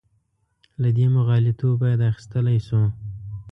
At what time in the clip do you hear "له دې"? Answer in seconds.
0.81-1.05